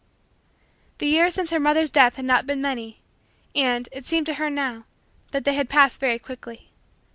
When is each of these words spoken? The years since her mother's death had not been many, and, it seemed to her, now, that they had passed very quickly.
The 0.97 1.05
years 1.05 1.35
since 1.35 1.51
her 1.51 1.59
mother's 1.59 1.91
death 1.91 2.15
had 2.15 2.25
not 2.25 2.47
been 2.47 2.59
many, 2.59 3.01
and, 3.53 3.87
it 3.91 4.03
seemed 4.07 4.25
to 4.25 4.33
her, 4.41 4.49
now, 4.49 4.85
that 5.29 5.43
they 5.43 5.53
had 5.53 5.69
passed 5.69 5.99
very 6.01 6.17
quickly. 6.17 6.71